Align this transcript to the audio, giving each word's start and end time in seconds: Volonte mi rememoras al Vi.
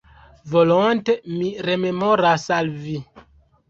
Volonte 0.53 1.17
mi 1.35 1.53
rememoras 1.69 2.51
al 2.61 2.77
Vi. 2.85 3.01